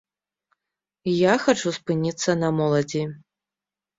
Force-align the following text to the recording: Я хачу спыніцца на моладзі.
Я 1.15 1.33
хачу 1.43 1.73
спыніцца 1.77 2.37
на 2.45 2.49
моладзі. 2.61 3.03